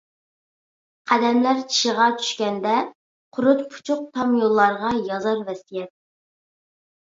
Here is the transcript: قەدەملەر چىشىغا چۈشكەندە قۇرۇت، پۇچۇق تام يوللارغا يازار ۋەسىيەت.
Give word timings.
قەدەملەر 1.11 1.61
چىشىغا 1.73 2.07
چۈشكەندە 2.21 2.73
قۇرۇت، 3.37 3.63
پۇچۇق 3.75 4.03
تام 4.17 4.35
يوللارغا 4.41 4.93
يازار 5.13 5.47
ۋەسىيەت. 5.53 5.97